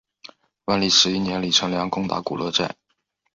[0.65, 2.75] 万历十一年李成梁攻打古勒寨。